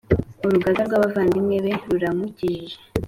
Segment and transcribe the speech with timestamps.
[0.45, 2.77] urugaga rw’abavandimwe be ruramukikije,